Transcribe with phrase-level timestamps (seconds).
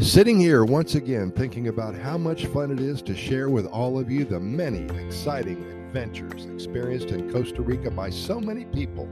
[0.00, 3.96] Sitting here once again thinking about how much fun it is to share with all
[3.96, 9.08] of you the many exciting adventures experienced in Costa Rica by so many people.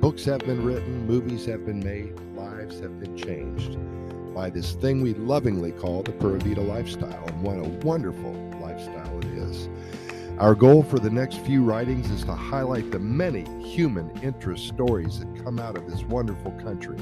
[0.00, 3.76] Books have been written, movies have been made, lives have been changed
[4.34, 7.24] by this thing we lovingly call the Pura Vida lifestyle.
[7.28, 9.68] And what a wonderful lifestyle it is.
[10.38, 15.20] Our goal for the next few writings is to highlight the many human interest stories
[15.20, 16.98] that come out of this wonderful country.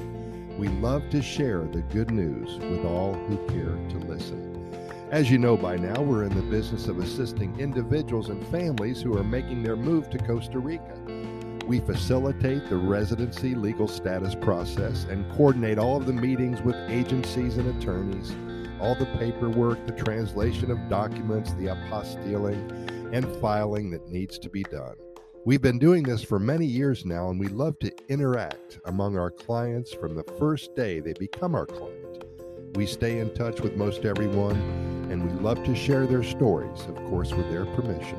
[0.59, 4.53] We love to share the good news with all who care to listen.
[5.11, 9.17] As you know by now, we're in the business of assisting individuals and families who
[9.19, 10.97] are making their move to Costa Rica.
[11.67, 17.57] We facilitate the residency legal status process and coordinate all of the meetings with agencies
[17.57, 18.33] and attorneys,
[18.81, 24.63] all the paperwork, the translation of documents, the apostilling, and filing that needs to be
[24.65, 24.95] done.
[25.47, 29.31] We've been doing this for many years now, and we love to interact among our
[29.31, 32.25] clients from the first day they become our client.
[32.77, 34.57] We stay in touch with most everyone,
[35.11, 38.19] and we love to share their stories, of course, with their permission,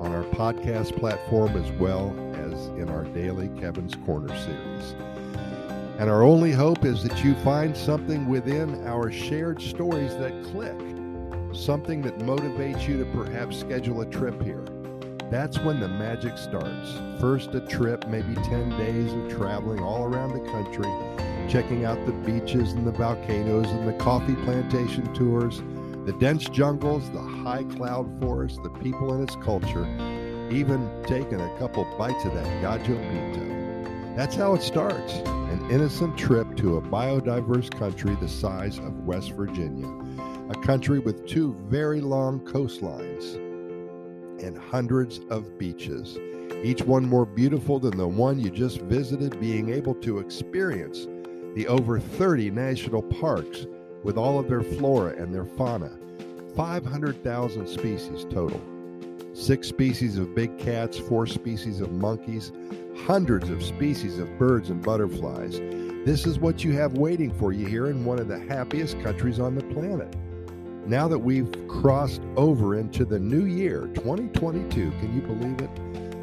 [0.00, 4.94] on our podcast platform as well as in our daily Kevin's Corner series.
[5.98, 10.78] And our only hope is that you find something within our shared stories that click,
[11.56, 14.66] something that motivates you to perhaps schedule a trip here
[15.30, 16.98] that's when the magic starts.
[17.20, 20.86] First, a trip, maybe 10 days of traveling all around the country,
[21.48, 25.62] checking out the beaches and the volcanoes and the coffee plantation tours,
[26.04, 29.84] the dense jungles, the high cloud forest, the people and its culture,
[30.52, 34.14] even taking a couple bites of that gallo pinto.
[34.16, 39.32] That's how it starts an innocent trip to a biodiverse country the size of West
[39.32, 39.88] Virginia,
[40.50, 43.42] a country with two very long coastlines
[44.46, 46.16] and hundreds of beaches,
[46.62, 51.06] each one more beautiful than the one you just visited, being able to experience
[51.54, 53.66] the over 30 national parks
[54.02, 55.90] with all of their flora and their fauna.
[56.54, 58.60] 500,000 species total.
[59.34, 62.52] Six species of big cats, four species of monkeys,
[63.04, 65.58] hundreds of species of birds and butterflies.
[66.06, 69.38] This is what you have waiting for you here in one of the happiest countries
[69.40, 70.14] on the planet.
[70.86, 75.70] Now that we've crossed over into the new year, 2022, can you believe it?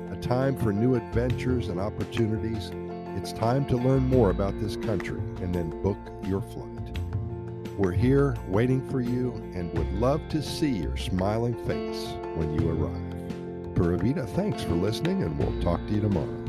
[0.09, 2.71] A time for new adventures and opportunities.
[3.17, 6.97] It's time to learn more about this country and then book your flight.
[7.77, 12.69] We're here waiting for you and would love to see your smiling face when you
[12.69, 13.75] arrive.
[13.75, 16.42] Pura Vida, thanks for listening, and we'll talk to you tomorrow.